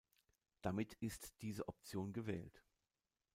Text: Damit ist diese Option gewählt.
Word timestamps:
Damit 0.63 0.95
ist 0.95 1.31
diese 1.43 1.67
Option 1.67 2.11
gewählt. 2.11 2.65